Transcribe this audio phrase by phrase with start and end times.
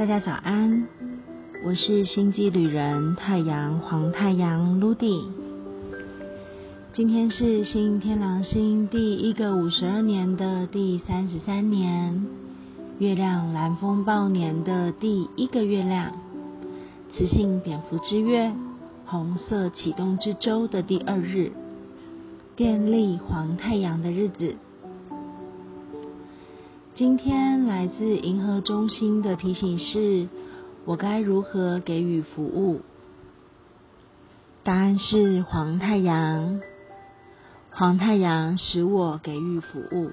[0.00, 0.88] 大家早安，
[1.62, 5.26] 我是星际旅人太阳黄太阳 Ludy。
[6.94, 12.24] 今天是新天狼星第一个五十二年的第三十三年，
[12.98, 16.12] 月亮蓝风暴年的第一个月亮，
[17.12, 18.54] 雌性蝙蝠之月，
[19.04, 21.52] 红色启动之周的第二日，
[22.56, 24.54] 电力黄太阳的日子。
[26.96, 30.28] 今天来自银河中心的提醒是：
[30.84, 32.80] 我该如何给予服务？
[34.62, 36.60] 答案是黄太阳。
[37.70, 40.10] 黄太阳使我给予服务。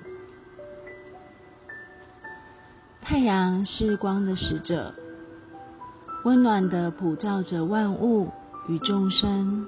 [3.02, 4.94] 太阳是光的使者，
[6.24, 8.30] 温暖的普照着万物
[8.70, 9.68] 与众生，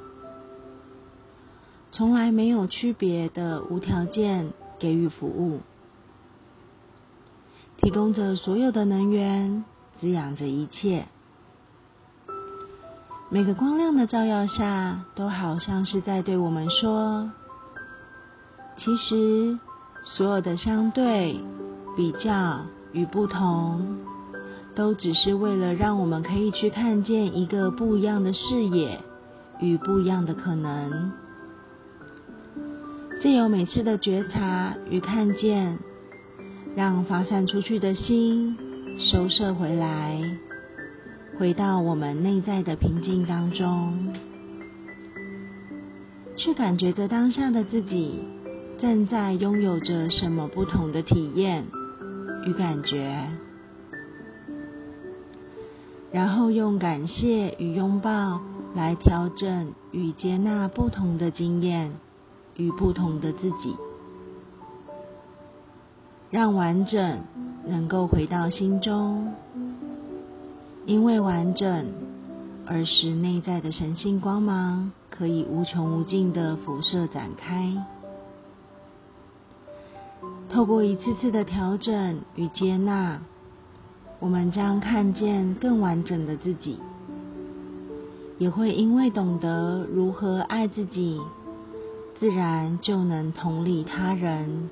[1.92, 5.60] 从来没有区别的无条件给予服务。
[7.82, 9.64] 提供着所有的能源，
[10.00, 11.06] 滋养着一切。
[13.30, 17.32] 每个光亮的照耀下，都好像是在对我们说：
[18.78, 19.58] 其实，
[20.04, 21.40] 所有的相对、
[21.96, 22.60] 比较
[22.92, 23.98] 与不同，
[24.76, 29.00] 都只是为了让我们可以去看见一个不一样的视野
[29.60, 31.12] 与不一样的可能。
[33.22, 35.80] 借由每次的觉察与看见。
[36.76, 38.56] 让发散出去的心
[38.98, 40.22] 收摄回来，
[41.38, 44.14] 回到我们内在的平静当中，
[46.38, 48.20] 去感觉着当下的自己
[48.78, 51.66] 正在拥有着什么不同的体验
[52.46, 53.28] 与感觉，
[56.12, 58.40] 然后用感谢与拥抱
[58.74, 61.92] 来调整与接纳不同的经验
[62.56, 63.76] 与不同的自己。
[66.32, 67.22] 让完整
[67.66, 69.34] 能够回到心中，
[70.86, 71.88] 因为完整
[72.68, 77.74] 而使内在的神性光芒可以无穷无尽的辐射展开。
[80.50, 83.20] 透过一次次的调整与接纳，
[84.20, 86.78] 我们将看见更完整的自己，
[88.38, 91.20] 也会因为懂得如何爱自己，
[92.20, 94.70] 自然就能同理他人。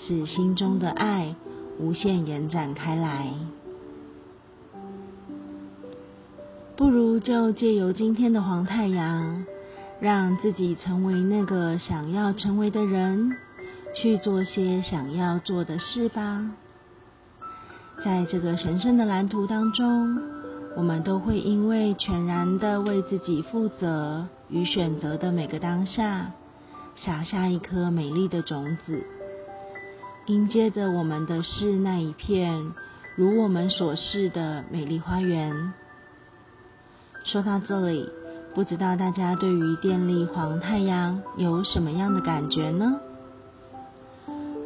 [0.00, 1.34] 使心中的爱
[1.78, 3.32] 无限延展开来，
[6.76, 9.44] 不如就借由今天的黄太阳，
[10.00, 13.36] 让自己成为那个想要成为的人，
[13.94, 16.52] 去做些想要做的事吧。
[18.04, 20.20] 在这个神圣的蓝图当中，
[20.76, 26.30] 我们都会因为全然的为自己负责与选择的每个当下，
[26.94, 29.04] 撒下一颗美丽的种子。
[30.28, 32.74] 迎接着我们的是那一片
[33.16, 35.72] 如我们所示的美丽花园。
[37.24, 38.06] 说到这里，
[38.54, 43.00] 不知道大家对于电力黄太阳有什么样的感觉呢？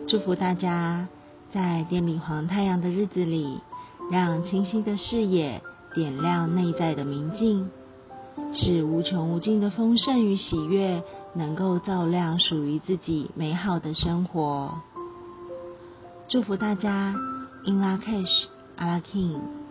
[0.09, 1.07] 祝福大家
[1.53, 3.61] 在电力黄太阳的日子里，
[4.11, 5.63] 让清晰的视野
[5.95, 7.71] 点亮内在的明镜，
[8.53, 14.75] 使无穷无尽的丰盛与喜悦能够照亮属于自己美好的生活。
[16.33, 17.13] 祝福大家
[17.67, 19.62] ，In La Cash, a l a King。